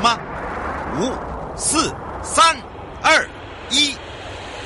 [0.00, 0.18] 吗？
[0.98, 1.12] 五、
[1.56, 2.56] 四、三、
[3.02, 3.28] 二、
[3.70, 3.94] 一，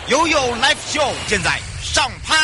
[0.09, 2.35] 悠悠 Live Show 现在上拍。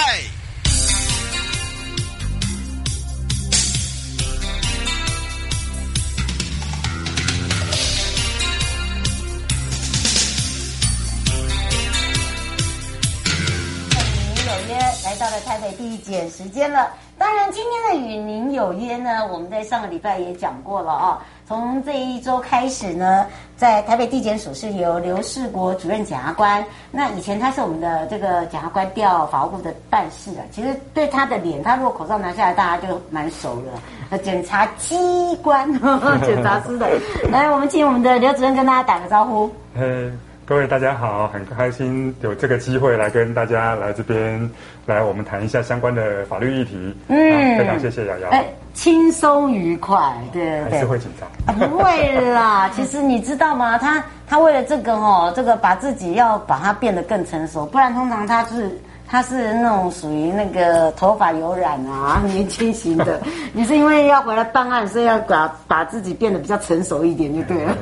[15.03, 16.89] 来到了台北地检时间了。
[17.19, 21.19] 当然，今天的与您有约呢，我们在上个礼拜也讲过了啊。
[21.51, 26.65] 从这一周开始呢，在台北地检署是由刘世国主任检察官。
[26.93, 30.43] 那以前他是我们的这个检察官调法务部的办事的。
[30.53, 33.83] 其实对他的脸，他如果口罩拿下来，大家就蛮熟了。
[34.11, 34.95] 呃，检察机
[35.43, 35.69] 关
[36.23, 36.89] 检察司的。
[37.33, 39.51] 来，我们请我们的刘主任跟大家打个招呼。
[39.75, 40.17] 嗯。
[40.51, 44.51] 各位大家好，很开心有这个机会来跟大家来这边
[44.85, 46.93] 来，我们谈一下相关的法律议题。
[47.07, 48.29] 嗯，非常谢谢瑶瑶。
[48.31, 50.71] 哎，轻松愉快，对对对。
[50.73, 51.29] 还是会紧张？
[51.47, 53.79] 啊，不会啦， 其实你知道吗？
[53.79, 58.77] 他他为了这个哦，这个把自己要把它变得更成熟，不然通常他是。
[59.11, 63.21] 他是那种属于那个头发有染啊， 年轻型的。
[63.53, 67.77] 你是因为要回来办案，所以要把把自己变得比较成熟一点就对了。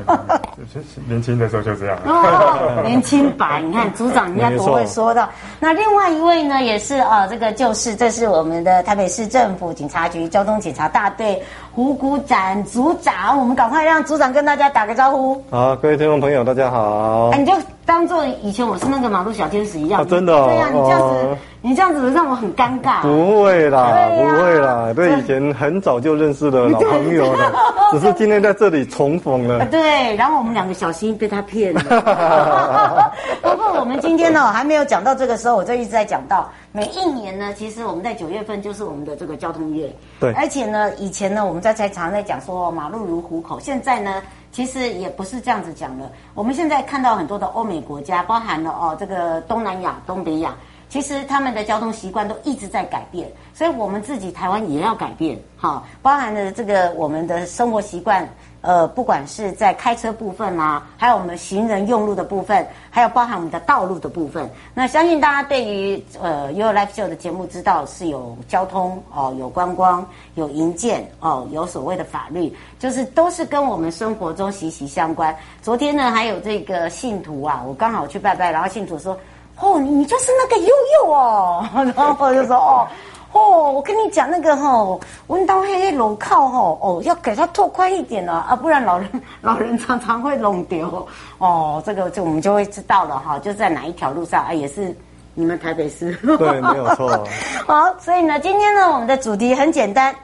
[1.07, 1.99] 年轻的时候就这样。
[2.07, 5.29] 哦，年轻版，你看组长人家多会说到。
[5.61, 11.43] 那另外一位呢，也是啊，这个就是这是我们的台北市政府警察局交通警察大队
[11.75, 13.39] 胡谷展组长。
[13.39, 15.45] 我们赶快让组长跟大家打个招呼。
[15.51, 17.29] 好，各位听众朋友，大家好。
[17.35, 17.53] 哎，你就。
[17.89, 23.01] 当做以前我是那个马路小天使一样，哦、真的、哦，对呀、啊，你这样子，哦、你这样子让我很尴尬。
[23.01, 27.51] 不会啦，啊、不会啦，对，以前很早就认识的老朋友了，
[27.93, 29.65] 只是今天在这里重逢了。
[29.73, 31.81] 对，然后我们两个小心被他骗了。
[33.41, 39.91] 不过我们今天呢，还没有讲到这个时候，我就一直在讲到，每一年呢，其实我们在九月份就是我们的这个交通月。
[40.21, 44.23] 对，而且呢，以前呢，我们在在常常在讲说马路如虎口，现在呢。
[44.51, 46.11] 其实也不是这样子讲的。
[46.35, 50.55] 我们现在看到很多的欧美国家，包含了哦这个东南亚、东北亚，
[50.89, 58.29] 其实他们的交通习惯都一直在改变，所以我们自己台湾也要改变，哈，包含了这个我们的生活习惯。
[58.61, 70.05] 呃，不管是在开车部分啊，还有我们行人用路的部分，还有包含我们的道路的部分，那相信大家对于呃 Your Life Show 的节目知道是有交通哦，有观光，
[70.35, 75.35] 有营建哦，有所谓的法律，就是都是跟我们生活中息息相关。
[75.63, 79.17] 昨天呢，还有这个信徒啊，我刚好去拜拜，然后信徒说
[79.61, 80.69] ：“哦，你就是那个悠
[81.05, 81.65] 悠哦。
[81.97, 82.89] ”然后我就说：“哦。”
[83.33, 89.09] 哦，我跟你讲那个哈、哦，温刀黑黑楼靠哈哦，要给它拓宽一点了啊，不然老人
[89.43, 91.07] 老人常常会弄丢
[91.37, 91.83] 哦。
[91.85, 94.97] 这个就我们就会知道了哈，就在哪一条路上啊，也是
[95.35, 97.23] 你们台北市对，没有错。
[97.67, 100.15] 好，所以呢，今天呢，我们的主题很简单，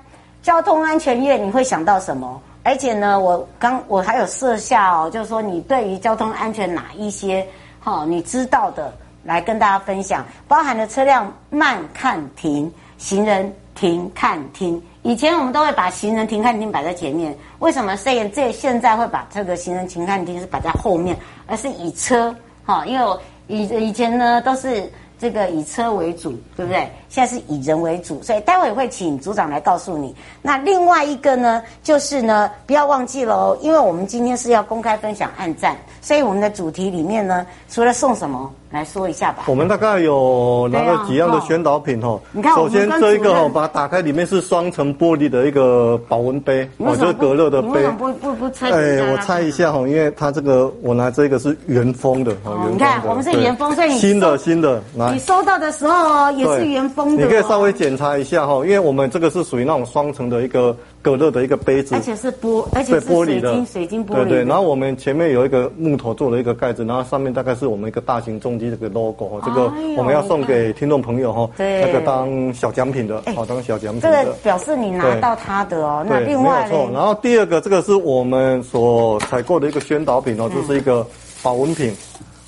[0.43, 2.41] 交通安全月，你会想到什么？
[2.63, 7.47] 而且呢，我刚我还有设下哦，就是说你对于交通安全哪一些
[7.81, 8.91] 哈、哦，你知道的
[9.23, 12.73] 来跟大家分享，包含了车辆慢看停。
[13.05, 21.15] 行人停看听，以前我们都会把行人停看听摆在前面，为什么现这现在会把这个行人停看听是摆在后面，
[21.47, 22.35] 而是以车
[22.65, 22.83] 哈？
[22.87, 24.91] 因为我以以前呢都是。
[25.17, 26.91] 这个以车为主，对不对？
[27.15, 30.13] 现在是以人为主，所以待会会请组长来告诉你。
[30.43, 39.45] 那另外一个呢，就是呢，不要忘记了哦，因为我们今天是要公开分享暗赞，所以我们的主题里面呢，除了送什么，来说一下吧。
[39.47, 42.21] 我们大概有拿了几样的宣导品哦。
[42.33, 47.87] 你看，首先这一个哦，把它打开，里面是双层玻璃的一个保温杯，哦，就是隔热的杯。
[47.97, 48.73] 不不不拆？
[48.73, 55.13] 哎，我猜一下哈，因为它这个我拿这个是原封的哦，你看，我们是原封，所以新的新的来。
[55.13, 57.23] 你收到的时候哦，也是原封的。
[57.25, 64.15] 你可以稍微检查一下哈，因为我们这个是属于那种双层的一个隔热的一个杯子，而且是玻，而且是玻璃的水晶玻璃。
[64.15, 74.11] 对对，然后我们前面有一个木头做了一个盖子，然后上面大概是我们一个大型重机这个 logo 哈，这个我们要送给听众朋友哈，那个当小奖品的，好当小奖品的。
[74.11, 76.05] 这个表示你拿到它的哦。
[76.09, 76.91] 那另外没有错。
[76.93, 81.07] 然后第二个，这个是我们所采购的一个宣导品哦，就是一个
[81.43, 81.93] 保温瓶。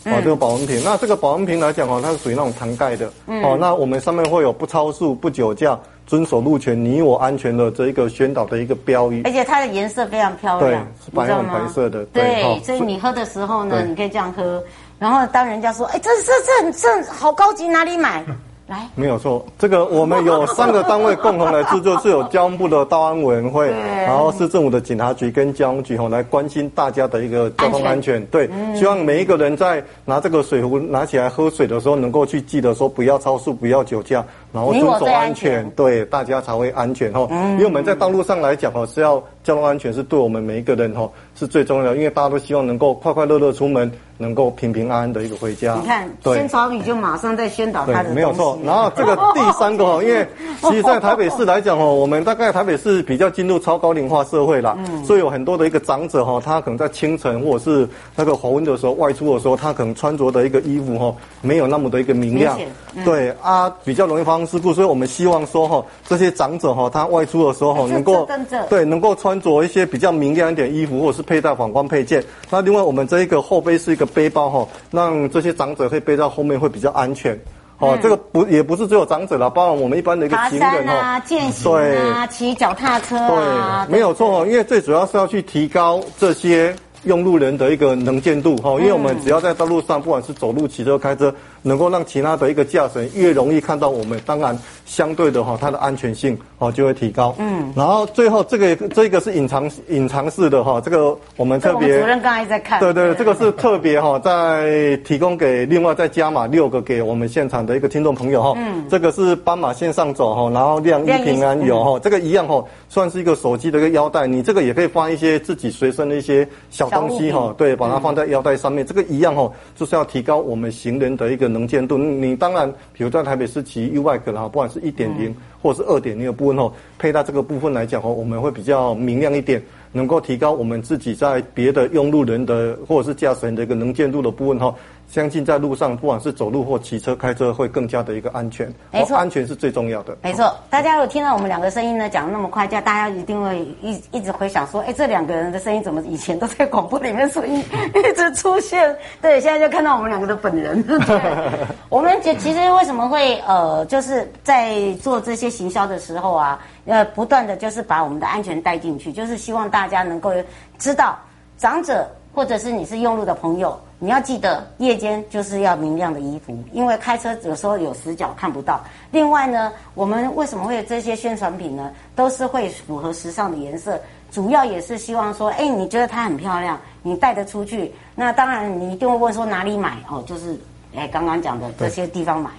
[0.06, 3.12] 哦，这个保温瓶，那这个保温瓶来讲哦，它是属于那种弹盖的。
[3.26, 3.42] 嗯。
[3.42, 9.22] 哦，那我们上面会有不超速、不酒驾、遵守路权、你我安全的这一个宣导的一个标语。
[9.24, 12.04] 而且它的颜色非常漂亮，对，是白红白色的。
[12.06, 14.62] 对，对哦、所以你喝的时候呢，你可以这样喝。
[14.98, 18.24] 然后当人家说，哎，这这这这好高级，哪里买？
[18.66, 28.24] 来，没有错，这个我们有三个单位共同来制作，是有交通部的道安委员会，然后市政府的警察局跟交通局吼来关心大家的一个交通安全。
[28.26, 34.24] 对，嗯、希望每一个人在拿这个水壶拿起来喝水的时候，能够去记得说不要超速，不要酒驾。
[34.56, 37.28] 然后遵守安全，对大家才会安全哈。
[37.30, 45.76] 因为我们在道路上来讲哦，是要交通安全是对我们每一个人哈是最重要的，因为大家都希望能够快快乐乐出门，能够平平安安的一个回家。
[45.82, 48.10] 你看，宣传语就马上在宣导他的。
[48.14, 48.58] 没有错。
[48.64, 50.26] 然后这个第三个哈， 因为
[50.62, 54.74] 其实在台北市来讲哦，我们大概台北市比较进入超高龄化社会啦，
[55.04, 62.58] 所以有很多的一个长者哈，他可能在清晨或者是那个黄昏的时候外出的时候，他可能穿着的一个衣服哈没有那么的一个明亮，
[63.04, 68.28] 对啊，比较容易发生事故，所以我们希望说哈，这些长者哈，他外出的时候哈，能够
[68.68, 72.24] 对能够穿着一些比较明亮一点衣服，或者是佩戴反光配件。
[72.50, 77.38] 那另外我们这一个后背是一个背包哈，让这些长者可以背到后面会比较安全。
[77.78, 91.34] 哦，这个不也不是只有长者啦，包括我们一般的一个行人哈、健行啊、骑脚踏车啊，对，没有错哦，因为最主要是要去提高这些用路人的一个能见度哈，因为我们只要在道路上，不管是走路、骑车、开车。
[91.62, 97.34] 能够让其他的一个驾驶员越容易看到我们，当然相对的哈，它的安全性哦就会提高。
[97.38, 102.00] 嗯，然后最后这个这个是隐藏隐藏式的哈，这个我们特别。
[102.00, 102.78] 主任刚才在看。
[102.78, 108.54] 对对，这个是特别哈，在提供给另外再加码六个给我们现场的一个听众朋友哈。
[108.56, 108.84] 嗯。
[108.88, 121.45] 这个是斑马线上走哈，然后亮一平安有哈，这个一样哈，算是一个手机的一个腰带，你这个也可以放一些自己随身的一些小东西哈，对，把它放在腰带上面，这个一样哈，就是要提高我们行人的一个。
[121.48, 129.62] 能见度，你当然，比如在台北市骑 U-Bike 哈，不管是一点零或者是二点零的部分哦，配到这个部分来讲哦，我们会比较明亮一点，
[129.92, 134.74] 能够提高我们自己在别的用路人的或者是驾驶人的一个能见度的部分哈。
[135.08, 138.72] 相信在路上，不管是走路或骑车、开车，会更加的一个安全。
[138.90, 140.16] 没错，安全是最重要的。
[140.22, 147.64] 没错，大家有听到我们两个声音呢，讲的那么快，叫大家一定会一一直回想说，哎，这两个人的声音怎么以前都在广播里面声音
[147.94, 148.94] 一直出现？
[149.22, 150.82] 对，现在就看到我们两个的本人。
[151.06, 151.20] 对，
[151.88, 160.32] 我们其其实为什么会呃，就是在做这些行销的时候啊，呃，不断的就是把我们的安全带进去，就是希望大家能够
[160.78, 161.16] 知道
[161.56, 162.06] 长者。
[162.34, 168.84] 或者是你是用路的朋友，你要记得夜间就是要明亮的衣服，因为开车有时候有死角看不到。
[169.10, 171.90] 另外呢，我们为什么会有这些宣传品呢？
[172.14, 173.98] 都是会符合时尚的颜色，
[174.30, 177.94] 主要也是希望说，哎，你觉得它很漂亮，你带得出去。
[178.14, 180.22] 那当然，你一定会问说哪里买哦？
[180.26, 180.54] 就是
[180.94, 182.50] 哎，刚刚讲的这些地方买。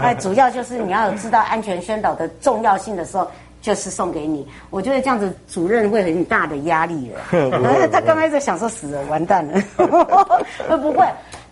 [0.00, 3.28] 哎，主要就是你要知道安全宣导的重要性的时候。
[3.64, 7.20] 就是送给你，我觉得这样子主任会很大的压力了。
[7.90, 9.58] 他刚开始想说死了，完蛋了。
[10.76, 11.02] 不会，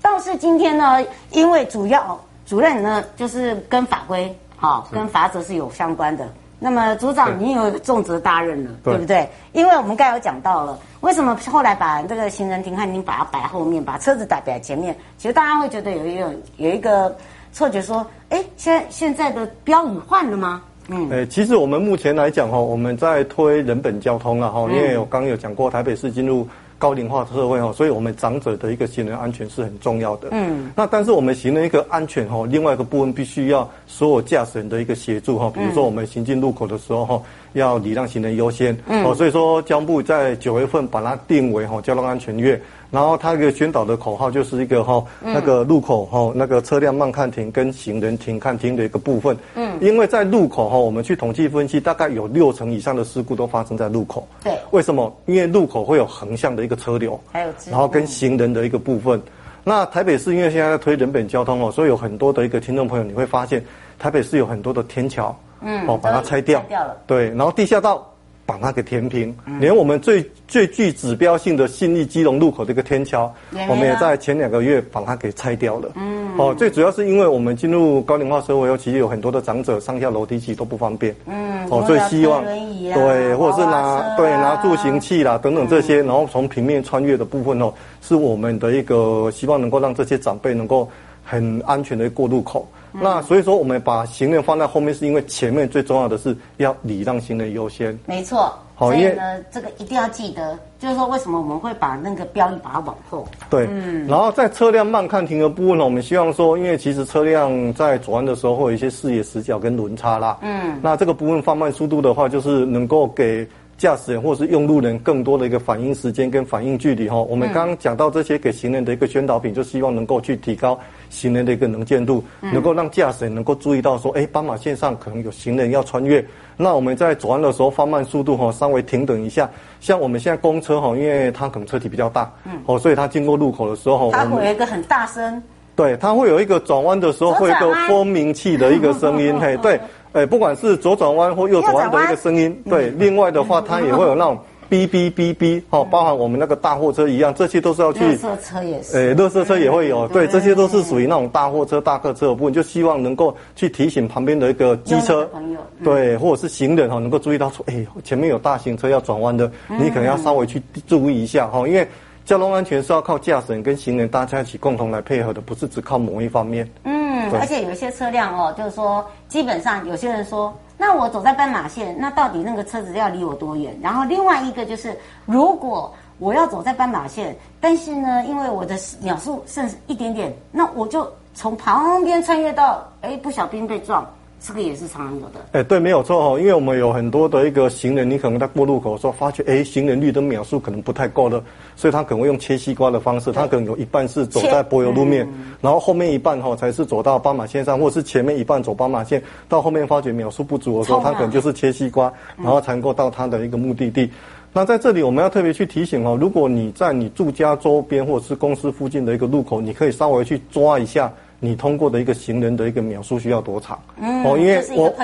[0.02, 6.28] 倒是今天呢，因为主要主任呢就是跟法规好、哦、跟法则是有相关的。
[6.58, 9.26] 那么组长，你有重责大任了，对，对不对？
[9.52, 14.94] 因为我们刚才有讲到了，为什么后来把这个行人停看，你把它摆后面，把车子摆摆前面？
[15.16, 17.16] 其实大家会觉得有一种有一个
[17.54, 20.62] 错觉，说，哎，现在现在的标语换了吗？
[20.88, 26.46] 嗯，诶，其实我们目前来讲哈，我们在推人本交通了哈，因为我刚刚有讲过，台北市进入
[26.76, 30.28] 高龄化社会哈，所以我们长者的一个行人安全是很重要的。
[30.32, 38.76] 嗯，那但是我们行人一个安全哈，另外一个部分必须要所有驾驶人的一个协助哈，比如说我们行进路口的时候哈，要礼让行人优先。
[38.88, 42.60] 嗯，哦，所以说交通部在九月份把它定为哈交通安全月。
[42.92, 49.34] 然后它一个宣导的口号就是一个哈，那个路口哈，那个车辆慢看停跟行人停看停的一个部分。
[49.54, 54.28] 嗯，因为在路口哈，我们去统计分析，大概有六成以上的事故都发生在路口。
[54.44, 55.10] 对，为什么？
[55.24, 59.18] 因为路口会有横向的一个车流，还有然后跟行人的一个部分。
[59.64, 63.64] 那台北市因为现在在推人本交通哦，所以有很多的一个听众朋友，你会发现
[63.98, 66.96] 台北市有很多的天桥，嗯，哦，把它拆掉，拆掉了。
[67.06, 68.06] 对，然后地下道。
[68.44, 73.32] 把它给填平，连我们最最具指标性的信义基隆路口这个天桥，
[73.68, 75.90] 我们也在前两个月把它给拆掉了。
[75.94, 81.14] 嗯，哦，最主要是因为我们进入高龄化社会后，其实有很多的长者上下楼梯其实都不方便。
[81.26, 87.72] 嗯，哦，所以希望对，或者是拿对拿助行器啦等等这些，然后从平面穿越的部分哦，
[88.02, 90.90] 是我们的一个希望能够让这些长辈能够
[91.24, 92.68] 很安全的过路口。
[92.92, 97.98] 那所以说，我们把行人放在后面，是因为前面最重要的是要礼让行人优先。
[98.06, 103.26] 没错，好，所以呢，这个一定要记得，就是说为什么我们会把那个标语把它往后。
[103.48, 104.06] 对，嗯。
[104.06, 110.38] 然后在车辆慢看停的部分呢，我们希望说，因为其实车辆在转弯的时候会有一些视野死角跟轮差啦。
[110.42, 110.78] 嗯。
[110.82, 113.46] 那这个部分放慢速度的话，就是能够给。
[113.82, 120.78] 驾驶人或是用路人更多的一个反应时间跟反应距离哈，我们刚刚讲到这些给行人的一个宣导品，就希望能够去提高
[121.10, 126.24] 行人的一个能见度，能够让驾驶人能够注意到说，哎，斑马线上可能有行人要穿越，
[126.56, 129.50] 那我们在转弯的时候放慢速度哈，稍微停等一下。
[129.80, 135.42] 像我们现在公车哈，因为它可能车体比较大，嗯，哦，所以它经过路口的时候，它会有一个很大声。
[135.74, 139.80] 对，它会有一个转弯的时候会有一个蜂鸣器的一个声音， 嘿，对，
[140.12, 144.38] 哎，不管是左转弯或右转弯的一个声音，对，另外的话它也会有那种。
[144.72, 148.16] 哔哔哔哔，哦，包含我们那个大货车一样，这些都是要去。
[148.16, 148.96] 垃圾车也是。
[148.96, 161.86] 诶，垃圾车也会有，对，这些都是属于那种大货车、大客车的部分，就希望能够去提醒旁边的一个机车朋友，对，或者是行人哈，能够注意到说，哎，前面有大型车要转弯的，你可能要稍微去注意一下哈，因为
[162.24, 166.66] 交通安全是要靠驾驶人跟行人大家一起共同来配合的，不是只靠某一方面。
[166.84, 167.01] 嗯，
[167.38, 170.52] 而且有一些车辆哦，就是说，基本上有些人说。
[170.78, 173.78] 那我走在斑马线，那到底那个车子要离我多远？
[173.80, 184.04] 然后另外一个就是，如果我要走在斑马线，但是呢，因为我的秒数剩一点点，那我就从旁边穿越到，哎，不小心被撞。
[184.44, 185.40] 这个也是常常有的。
[185.52, 191.42] 哎，对，没有错哦，因为我们有很多的一个行人，你可能在过路口的时候发觉，哎，行人绿灯秒数可能不太够了，
[191.76, 204.02] 所以他可能会用切西瓜的方式，他可能有一半是走在柏油路面，嗯、然后后面一半哈才是走到斑马线上，或者是前面一半走斑马线，到后面发觉秒数不足的时候，他可能就是切西瓜，然后才能够到他的一个目的地。
[204.06, 204.10] 嗯、
[204.52, 211.12] 那在这里我们要特别去提醒哦，如果你在你住家周边或者是公司附近的一个路口，你可以稍微去抓一下。
[211.44, 213.76] 你通过的一个行人的一个秒数需要多长？
[214.00, 214.94] 嗯，哦，因为我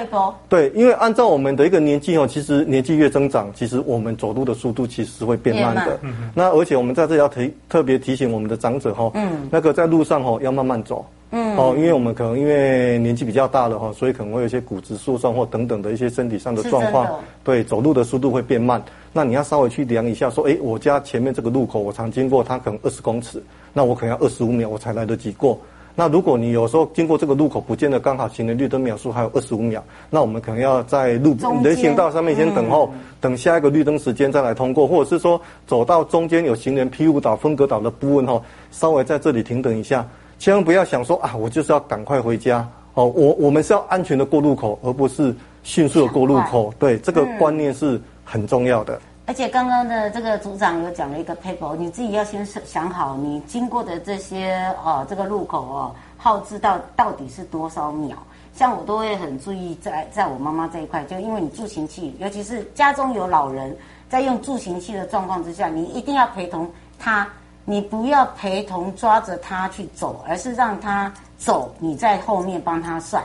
[0.49, 5.99] 对，因为按照我们的一个年纪哦，其实年纪越增长，其实我们走路的速度其实是会变慢的。
[6.02, 11.04] 嗯，那而且我们在这里要提特别提醒我们的长者哈，嗯，那个在路上哈要慢慢走。
[11.33, 17.07] 嗯，哦，因为我们可能因为年纪比较大了哈，所以可能会有一些骨质疏松或等等的一些身体上的状况。
[17.42, 18.80] 对，走路的速度会变慢。
[19.12, 23.42] 那你要稍微去量一下，说，哎，我家前面这个路口我常经过，它可能二十公尺，
[23.73, 25.59] 那我可能要二十五秒我才来得及过。
[26.00, 38.40] 那如果你有时候经过这个路口，不见得刚好行人绿灯秒数还有二十五秒，那我们可能要在路人行道上面先等候，嗯、等下一个绿灯时间再来通过，或者是说走到中间有行人 P 五岛分隔岛的部分哈，
[38.71, 40.07] 稍微在这里停等一下，
[40.38, 42.64] 千万不要想说啊，我就是要赶快回家。
[42.95, 49.00] 哦，我我们是要安全的过路口，而不是迅速的过路口，对，这个观念是很重要的。
[49.28, 58.14] 而且刚刚的这个组长有讲了一个 paper，你自己要先想好，你经过的这些哦，这个路口哦，耗资到到底是多少秒？
[58.54, 63.76] 像我都会很注意在，在我妈妈这一块，就因为你助行器，尤其是家中有老人
[64.08, 66.66] 在用助行器的状况之下，你一定要陪同
[66.99, 67.28] 他，
[67.66, 73.23] 你不要陪同抓着他去走，而是让他走，你在后面帮他算，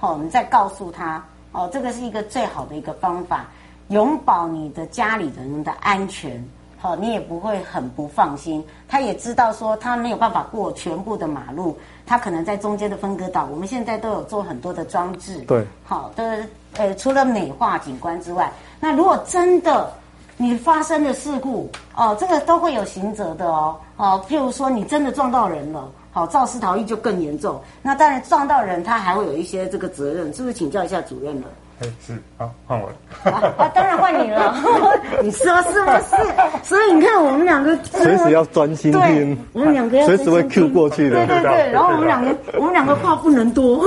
[0.00, 3.46] 好，你再告诉他，哦，这个是一个最好的一个方法。
[3.88, 6.42] 永保你的家里的人的安全，
[6.78, 8.64] 好，你也不会很不放心。
[8.88, 11.76] 他也知道说他没有办法过全部的马路，
[12.06, 13.46] 他可能在中间的分割岛。
[13.50, 18.50] 我们现在都有做很多的装置，对，好的，呃，除了美化景观之外，
[18.80, 19.92] 那如果真的
[20.36, 27.60] 你发生了事故，哦，这个都会有刑责的哦，哦，譬如说你真的撞到人了，好，肇事逃逸就更严重。
[27.82, 30.54] 那当然撞到人，他还会有一些这个责任，是不是？
[30.54, 31.46] 请教一下主任了。
[31.80, 32.94] 哎，是好，换我了。
[33.58, 34.54] 啊，当然换你了。
[35.22, 36.16] 你说是不是？
[36.62, 39.36] 所以你看，我们两个随时要专心听。
[39.52, 41.26] 我们两个要随时会 Q 过去的。
[41.26, 41.72] 对对对。
[41.72, 43.84] 然后我们两个，我们两个话不能多。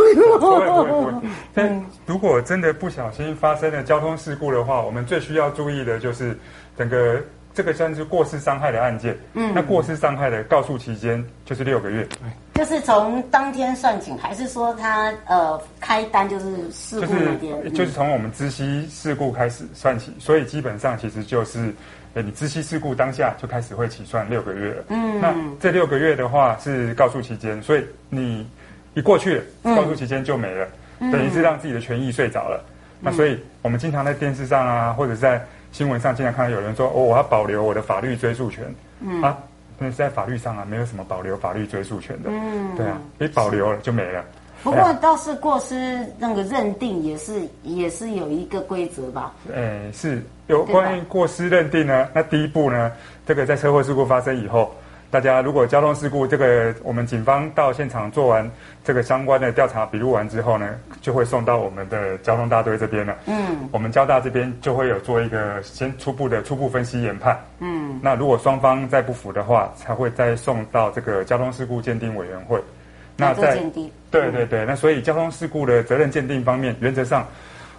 [1.54, 6.38] 但如果真的不小心发生了交通事故的话，我们最需要注意的就是
[6.78, 7.22] 整个。
[7.58, 12.08] 这个算是过失伤害的案件，嗯，那过失伤害的告诉期间就是六个月，
[12.54, 21.74] 就是从当天算起，还是说他呃开单就是事故那边，就是就是从我们知悉事故开始算起，所以基本上其实就是，
[22.14, 28.48] 呃，你知悉事故当下就开始会起算六个月了，嗯，那这六个月的话是告诉期间，所以你
[28.94, 29.44] 一过去了，
[29.76, 30.68] 告诉期间就没了，
[31.00, 32.64] 嗯，等于是让自己的权益睡着了，
[33.00, 35.44] 嗯，那所以我们经常在电视上啊，或者在。
[35.78, 38.66] 新闻上经常看到有人说：“哦，我要保留我的法律追诉权。”
[39.00, 39.38] 嗯啊，
[39.78, 42.32] 那是在法律上啊，没有什么保留法律追诉权的。
[42.32, 44.26] 嗯，对啊，你保留了就没了。
[44.64, 49.32] 不过倒是过失那个认定也是也是有一个规则吧？
[49.56, 52.10] 哎，是有关于过失认定呢。
[52.12, 52.92] 那第一步呢，
[53.28, 54.74] 这个在车祸事故发生以后。
[55.10, 58.50] 大家如果交通事故这个，我们警方到现场做完
[58.84, 63.16] 这个相关的调查笔录完之后呢，就会送到我们的交通大队这边了。
[63.26, 67.40] 嗯，我们交大这边就会有做一个先初步的初步分析研判。
[67.60, 72.62] 嗯，那如果双方再不服的话，才会再送到这个交通事故鉴定委员会。
[73.16, 73.90] 那在鉴定。
[74.12, 77.26] 对对对，那所以交通事故的责任鉴定方面，原则上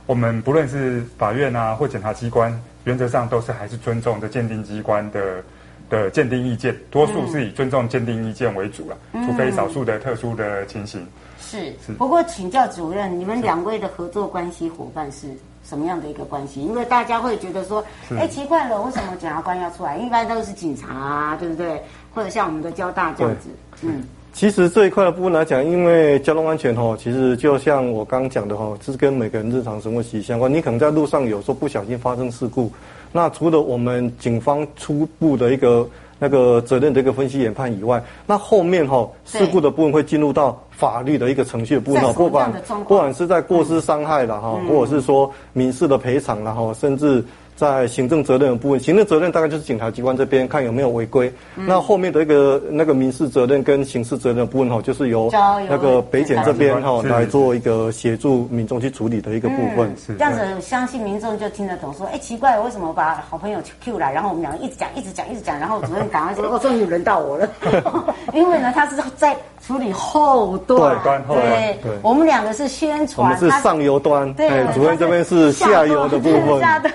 [0.06, 5.42] 我们不论是法院啊或检察机关，原则上都是还是尊重这鉴定机关的。
[5.88, 11.06] 的鉴定意见，多数是以尊重鉴定意见为主了，嗯、除非少数的特殊的情形。
[11.40, 11.92] 是是。
[11.98, 15.28] 不过请教主任，你们两位的合作关系伙伴是
[15.64, 16.60] 什么样的一个关系？
[16.62, 19.96] 因为大家会觉得说，哎是，奇怪了，为什么检察官要出来？
[19.96, 21.82] 一般都是警察啊，对不对？
[22.14, 23.48] 或者像我们的交大这样子，
[23.82, 24.02] 嗯。
[24.38, 30.52] 其实这一块的部分来讲，因为交通安全哈，其实就像我刚刚讲的哈，这是跟每个人日常生活息息相关。
[30.52, 32.70] 你可能在路上有时候不小心发生事故，
[33.10, 35.84] 那除了我们警方初步的一个
[36.20, 42.52] 那个责任的一个分析研判以外，那后面哈事故的部分会进入到法律的一个程序的部分哈，不管
[42.86, 47.24] 不管是在过失伤害了哈，或者是说民事的赔偿了哈，甚至。
[47.58, 51.28] 在行政责任的部分，行政责任大概就是警察机关这边看有没有违规。
[51.56, 55.28] 嗯、那后面的一个那个民事责任跟刑事责任的部分哈，就是由
[55.68, 59.92] 那个北检这边哈来做一个协助民众去处理的一个部分。
[59.98, 61.92] 是这样子，相信民众就听得懂。
[61.94, 67.48] 说，哎，奇怪，为什么把好朋友 Q 来，然后我们两个一直讲，一直讲，一直讲，然后主任赶快说， 哦，终于轮到我了。
[68.32, 69.36] 因为呢，他是在。
[69.60, 70.96] 处理后端，
[71.26, 76.92] 对，对，我们两个是宣传，我们是上游端，对，主任这边是下游的部分， 下端，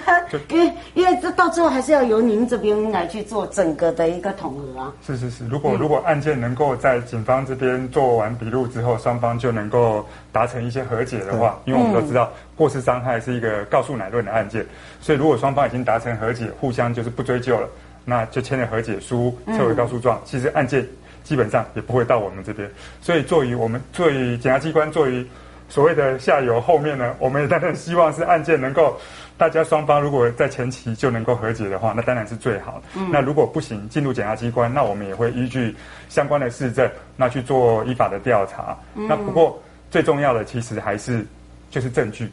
[0.53, 4.93] 因为因为这到最后还是要由您这边来去做整个的一个统合啊。
[5.05, 14.63] 是是是，如果如果案件能够在警方这边做完笔录之后，双方就能够达成一些和解的话，因为我们都知道过失伤害是一个告诉乃论的案件，
[15.01, 17.67] 所以如果双方已经达成和解，互相就是不追究了，
[18.05, 20.88] 那就签了和解书，撤回告诉状，其实案件。
[21.24, 22.69] 基本上也不会到我们这边，
[23.01, 25.25] 所以作为我们作为检察机关，作为
[25.73, 28.95] 所谓的下游后面呢，我们也当然希望是案件能够
[29.39, 32.79] 大家双方如果在前期就能够和解的话，那当然是最好。
[32.95, 33.09] 嗯。
[33.11, 35.75] 那如果不行，进入检察机关，那我们也会依据
[36.09, 38.77] 相关的事证，那去做依法的调查。
[38.93, 39.07] 嗯。
[39.07, 41.25] 那不过最重要的其实还是
[41.71, 42.31] 就是证据。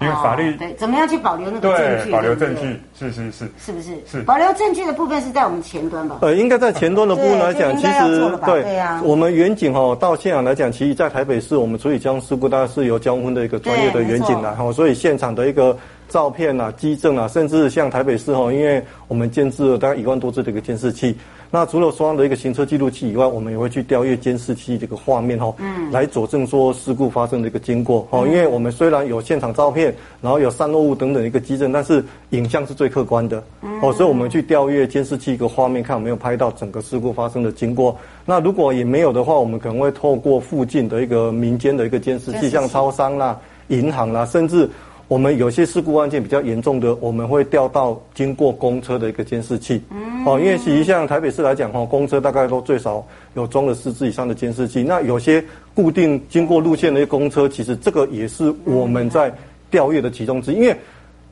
[0.00, 2.10] 因为法律、哦、对，怎么样去保留那个证据？
[2.10, 3.90] 保留证据是是是，是不是？
[4.06, 6.18] 是保留证据的部分是在我们前端吧？
[6.20, 15.76] 呃，应该在前端的部分来讲，其实对，对啊，我们远景哦到现场来讲，其实，在台北市我们处理交通事故，大概是由交通的一个专业的远景来哈，所以现场的一个。
[16.08, 21.18] 照片啊，机证啊，甚至像台北市哈，因为我们建置了大概一万多只的一个监视器。
[21.50, 28.26] 那除了双方的一个行车记录器以外，我们也会去调阅监视器这个画面哈，嗯，来佐证说事故发生的一个经过哈。
[28.26, 33.42] 因为我们虽然有现场照片，然后有散落物等等一个机证，但是影像是最客观的
[33.82, 37.96] 哦，所以我们去调阅监视器一个画面，看有没有拍到整个事故发生的经过。
[38.24, 44.68] 那如果也没有的话，我们可能会透过附近的一个民间的一个监视器，像超商啦、银行啦，甚至。
[45.08, 49.80] 我们有些事故案件比较严重的，我们会调到经过公车的一个监视器。
[49.90, 54.82] 嗯，哦，因为其实像台北市来讲，哈，公车大概都最少有装了四支以上的监视器。
[54.82, 59.32] 那有些固定经过路线的一个公车，其实这个也是我们在
[59.70, 60.56] 调阅的其中之一。
[60.56, 60.76] 因为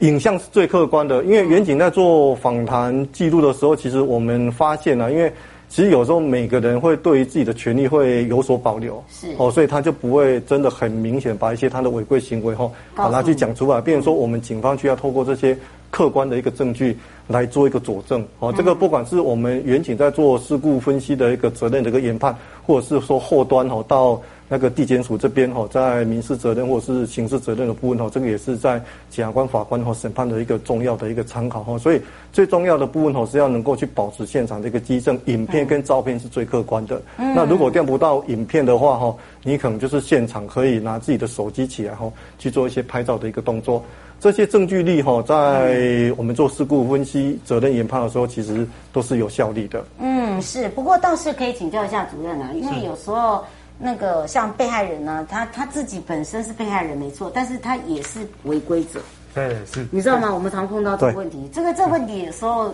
[0.01, 1.25] 影像是最客观的。
[1.25, 5.33] 因为远景在做访谈记录的时候，其实我们发现了，因为。
[5.75, 13.81] 其实有时候每个人会对于自己的权利会有所保留，是哦，所以他就不会真的很明显把一些他的违规行为哈，把它去讲出来。
[13.81, 15.59] 变成说我们警方需要透过这些
[15.95, 18.27] 客观的一个证据来做一个佐证。
[18.41, 24.21] 哦，这个不管是我们远景在做事故分析的一个责任的一个研判，或者是说后端哈到。
[24.47, 28.79] 那个地检署这边哈，在民事责任或者是刑事责任的部分哈，这个也是在
[29.09, 31.79] 检察官、法官和审判的一个重要的一个参考哈。
[31.79, 37.01] 所以最重要的部分哈是要能够去保持现场的一个基证，影片跟照片是最客观的。
[37.17, 43.83] 那如果调不到影片的话哈，你可能就是现场可以拿自己的手机起来哈去做一些拍照的一个动作。
[44.21, 49.85] 这些证据力哈，在我们做事故分析、责任研判的时候，其实都是有效力的。
[49.99, 50.69] 嗯，是。
[50.71, 53.45] 不过倒是可以请教一下主任啊，因为有时候。
[53.77, 59.01] 那个像被害人呢，他他自己本身是被害人没错，但是他也是违规者。
[59.35, 59.85] 对，是。
[59.91, 60.33] 你知道吗？
[60.33, 62.73] 我们常碰到这个问题，这个这个问题有时候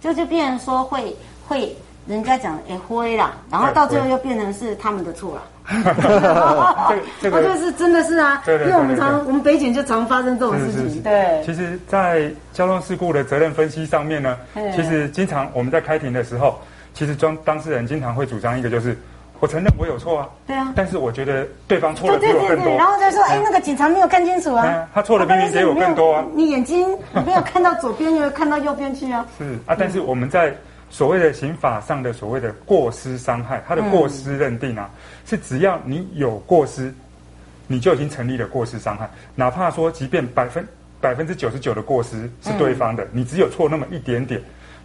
[0.00, 1.14] 就就变成说会
[1.46, 5.42] 会人家讲哎灰啦，然后到最后又变成是他们的错了。
[7.20, 11.02] 这个就是真的是啊，因为我们常我们北检就常发生这种事情。
[11.02, 11.42] 对。
[11.44, 14.36] 其实，在交通事故的责任分析上面呢，
[14.74, 16.58] 其实经常我们在开庭的时候，
[16.94, 18.96] 其实当当事人经常会主张一个就是。
[19.40, 22.48] 我承认我有错啊，对啊，但是我觉得对方错的比我更多。
[22.48, 26.24] 对对对，然后就说，哎，那个警察没有看清楚啊，他错的明明比我更多啊。
[26.34, 26.88] 你眼睛
[27.24, 29.24] 没有看到左边，没有看到右边去啊。
[29.38, 30.52] 是啊，但是我们在
[30.90, 34.88] 所谓的刑法上的所谓的过失伤害，他的过失认定啊，
[35.26, 36.92] 是只要你有过失，
[37.66, 40.66] 你就已经成立了过失伤害，哪怕说即便百分
[41.00, 44.40] 百分之九十九的过失是对方的，你只有错那么一点点。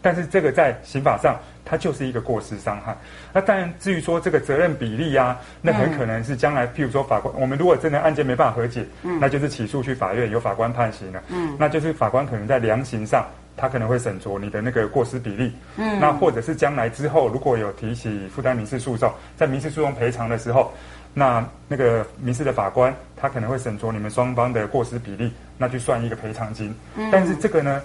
[0.06, 2.94] 但是这个在刑法上，它就是一个过失伤害。
[3.32, 20.72] 那当然，至于说这个责任比例啊，那很可能是将来，譬如说法官，我们如果真的案件没办法和解，嗯，那就是起诉去法院，由法官判刑了，嗯，那就是法官可能在量刑上，他可能会审酌你的那个过失比例，嗯，那或者是将来之后如果有提起负担民事诉讼，在民事诉讼赔偿的时候，
[21.14, 27.82] 那那个民事的法官他可能会审酌你们双方的过失比例，那去算一个赔偿金，嗯，但是这个呢？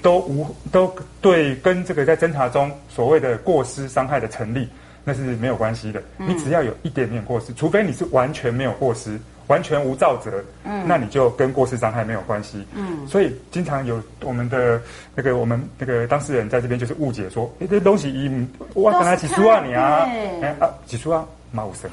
[0.00, 4.68] 都无都对，跟这个在侦查中所谓的过失伤害的成立，
[5.04, 6.02] 那是没有关系的。
[6.16, 9.16] 你只要有一点点过失，除非你是完全没有过失。
[9.52, 14.80] 完全无造责，嗯，那你就跟过失伤害没有关系，嗯，所以经常有我们的
[15.14, 18.30] 那个我们那个当事人在这边就是误解说，哎，这东西一
[18.72, 20.08] 我跟他起诉啊你啊，
[20.40, 21.90] 哎啊起诉啊，马武生，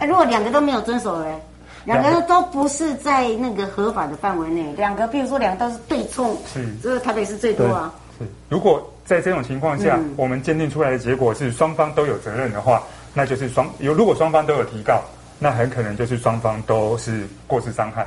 [0.00, 1.38] 哎，如果两个都没有遵守嘞，
[1.84, 15.02] 两个都不是在那个合法的范围内，两个比如说两个都是对冲，是，这个台北是最多啊，是，如果在这种情况下，我们鉴定出来的结果是双方都有责任的话，那就是双有如果双方都有提告。
[15.42, 18.06] 那很可能就是双方都是过失伤害。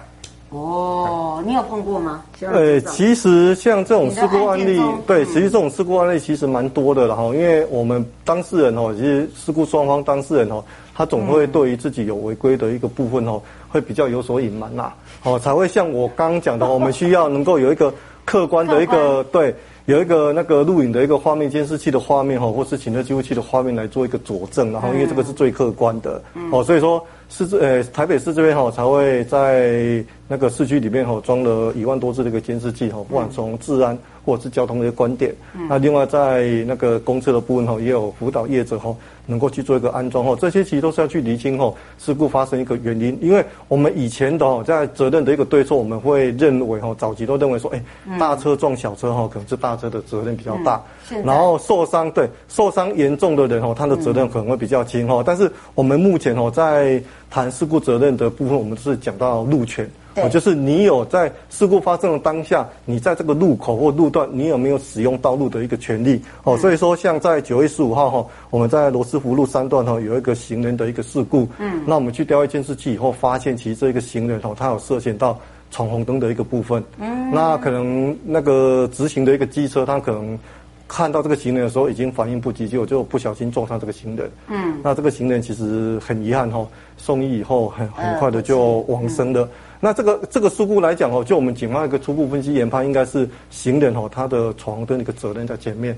[0.52, 2.24] 哦，你有碰过吗？
[2.40, 7.34] 呃，其实像这种事故案例，对，其实这种事故案例其实蛮多的然后。
[7.34, 14.94] 因为我们当事人哦，其实事故双方当事人哦，他总会对于自己有违规的一个部分哦，会比较有所隐瞒呐，
[15.24, 17.94] 哦，才会像我刚刚讲的，我们需要能够有一个
[18.24, 19.54] 客观的一个对。
[19.88, 26.20] 有一个那个录影的一个画面，监视器的画面哈，或是行车记录器的画面来做一个佐证，然后因为这个是最客观的，
[26.52, 35.34] 哦，所以说市这呃台北市这边哈才会在那个市区里面哈装了一万多只这个监视器哈，不管从治安或者是交通的一些观点，
[35.70, 38.96] 那另外在那个公车的部分哈也有辅导业者哈。
[39.28, 47.84] 能够去做一个安装哈，这些其实都是要去厘清哈事故发生一个原因，因为我们以前的在责任的一个对错，我们会认为哈早期都认为说，哎，
[48.20, 50.80] 大车撞小车哈，可能是大车的责任比较大，
[51.24, 59.90] 然后受伤对受伤严重的人哈，他的责任可能会比较轻哈，但是我们目前哈在谈事故责任的部分，我们是讲到路权。
[60.16, 66.22] 哦，就是你有在事故发生的当下，你在这个路口或路段，你有没有使用道路的一个权利？
[66.44, 75.38] 哦，所以说像在九月十五号哈，我们在罗斯福路三段哈有一个行人的一个事故，嗯，那我们去调阅监视器以后，发现其实这个行人哦，他有涉嫌到
[75.70, 80.40] 闯红灯的一个部分，嗯，那可能那个直行的一个机车，他可能
[80.88, 89.50] 看到这个行人的时候已经反应不及，结果就不小心撞上这个行人，嗯，那这个行人其实很遗憾哈，送医以后很很快的就往生了。
[89.86, 95.96] 那这个这个事故来讲哦，就我们警方一个初步分析研判，应该是行人哦，他的闯红灯的一个责任在前面。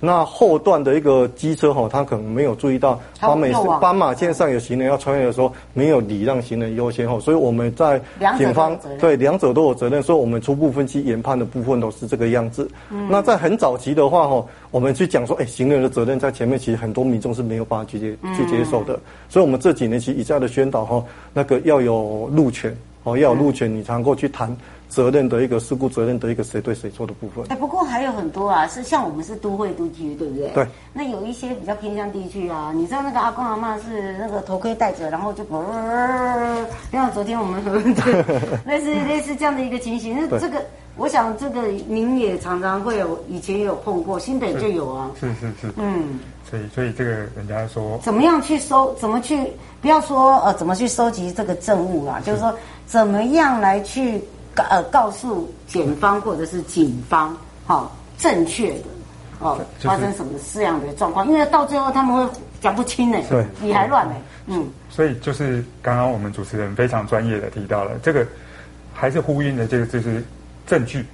[0.00, 7.20] 那后段的一个机车哈，他可能没有注意到斑马斑马线上有行人要穿越的时候，没有礼让行人优先哈。
[7.20, 8.00] 所以我们在
[8.38, 12.66] 警方对两者都有责任，所以我们初步分析研判的部分都是这个样子。
[13.10, 18.98] 那在很早期的话哈，我们去讲说，哎，行人的责任在前面，其实很多民众是没有办法去接去接受的。
[19.28, 22.74] 所以我们这几年其实一再的宣导哈，那个要有路权。
[23.06, 24.54] 哦，要有路权，你才能够去谈
[24.88, 27.44] 责任的一个事故责任的一个谁对谁错的部分。
[27.50, 30.48] 哎，不过还有很多啊，是像我们是都会都区，对不对？
[30.48, 30.66] 对。
[30.92, 37.62] 那有一些比较偏向地区啊，你知道那个阿公阿妈是那个头盔戴着，然后就呃，像昨天我们
[38.66, 40.16] 类似类似这样的一个情形。
[40.18, 40.60] 那这个，
[40.96, 45.12] 我想这个您也常常会有，以前也有碰过，新北就有啊。
[45.20, 45.72] 是是是。
[45.76, 46.18] 嗯。
[46.50, 48.94] 所以所以这个人家说，怎么样去收？
[48.94, 49.52] 怎么去？
[49.80, 52.20] 不要说呃，怎么去收集这个证物啊？
[52.24, 52.56] 就是说。
[52.88, 54.22] 怎么样来去
[54.54, 58.84] 呃告诉检方或者是警方，好、哦、正确的
[59.40, 61.26] 哦，发生什么这样的状况？
[61.26, 64.14] 因为到最后他们会讲不清呢，对，理还乱呢，
[64.46, 64.64] 嗯。
[64.88, 68.24] 所以就是刚刚我们主持人非常专业的提到了这个，
[68.94, 70.22] 还是呼应的这个就是
[70.64, 71.04] 证据。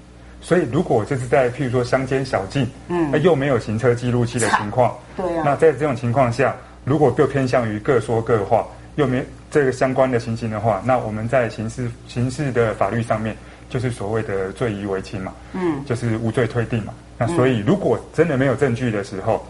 [0.42, 8.66] 所以如果就是在譬如说乡间小径，嗯，又没有行车记录器的情况， 对啊，那在这种情况下，如果就偏向于各说各话。
[8.96, 13.34] 又没这个相关的情形的话，那我们在刑事刑事的法律上面，
[13.70, 16.92] 就是所谓的罪疑为轻嘛，嗯，就是无罪推定嘛。
[17.16, 19.46] 那所以如果真的没有证据的时候，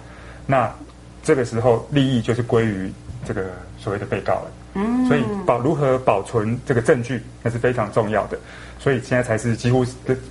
[0.47, 0.73] 那
[1.25, 2.93] 这个时候利益就是归于
[3.25, 3.47] 这个
[3.79, 4.53] 所谓的被告了。
[4.75, 8.39] 嗯，所以保如何保存这个证据，那是非常重要的。
[8.79, 9.87] 所以现在才是几乎，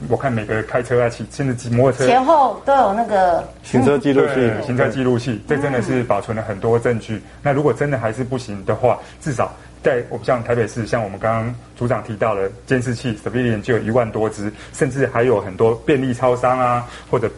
[0.09, 7.21] 我看每个开车啊、骑甚至骑摩托车前后都有那个行车记录器，行车记录器，这真的是保存了很多证据。
[7.41, 17.31] 那如果真的还是不行的话，至少在我们像台北市，像我们刚刚组长提到了监视器，Surveillance 就有一万多只，甚至还有很多便利超商啊，或者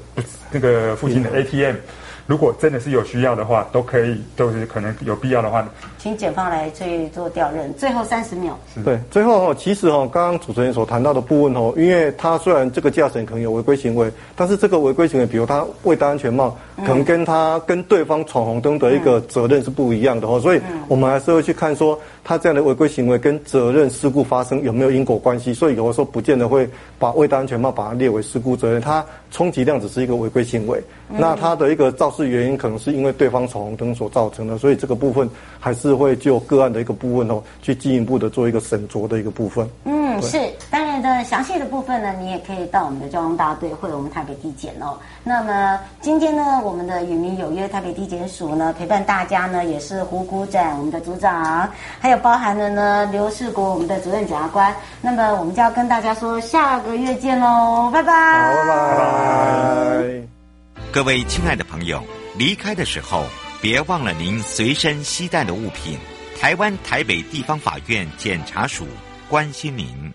[0.50, 1.76] 那个附近的 ATM。
[2.26, 7.74] 如果真的是有需要的话，都可以，都是可能有必要的话，请检方来去做调任。
[7.74, 39.68] 最后三十秒，对，最后哦，其实哦，刚刚主持人所谈到的部分哦，因为他虽然这个驾驶人可能有违规行为，但是这个违规行为，比如他未戴安全帽，可能跟他跟对方闯红灯的一个责任是不一样的哈，所以我们还是会去看说他这样的违规行为跟责任事故发生有没有因果关系，所以有的时候不见得会把未戴安全帽把它列为事故责任，它充其量只是一个违规行为，那它的一个肇事原因可能是因为对方闯红灯所造成的，所以这个部分还是会就个案的一个部分哦，去进一步的做一个审酌的一个部分。
[39.86, 40.38] 嗯，是，
[40.70, 44.98] 当然的详细的部分呢，你也可以到我们的交通大队或者我们台北地检哦。
[45.24, 54.76] 那么今天呢，我们的与民有约台北地检署呢陪伴大家呢，也是胡股展我们的组长，还有包含了呢刘世国我们的主任检察官。
[55.02, 58.56] 那么我们就要跟大家说下个月见喽，拜拜。
[58.56, 60.28] 好，拜拜。
[60.92, 62.04] 各位亲爱的朋友，
[62.38, 63.26] 离开的时候
[63.62, 65.98] 别忘了您随身携带的物品。
[66.40, 68.86] 台湾台北地方法院检察署
[69.30, 70.14] 关心您。